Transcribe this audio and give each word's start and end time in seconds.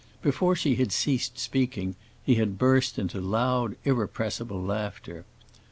Before 0.23 0.55
she 0.55 0.77
had 0.77 0.91
ceased 0.91 1.37
speaking 1.37 1.93
he 2.23 2.33
had 2.33 2.57
burst 2.57 2.97
into 2.97 3.21
loud, 3.21 3.75
irrepressible 3.85 4.59
laughter. 4.59 5.25